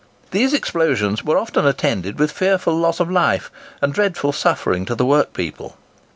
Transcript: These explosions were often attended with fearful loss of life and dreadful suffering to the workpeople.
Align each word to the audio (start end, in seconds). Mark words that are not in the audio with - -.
These 0.31 0.53
explosions 0.53 1.23
were 1.23 1.37
often 1.37 1.67
attended 1.67 2.17
with 2.17 2.31
fearful 2.31 2.75
loss 2.75 2.99
of 2.99 3.11
life 3.11 3.51
and 3.83 3.93
dreadful 3.93 4.31
suffering 4.31 4.83
to 4.85 4.95
the 4.95 5.05
workpeople. 5.05 5.77